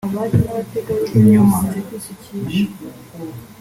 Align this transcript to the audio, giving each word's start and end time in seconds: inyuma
inyuma 1.17 1.57